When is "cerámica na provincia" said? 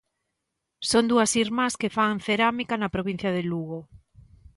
2.27-3.29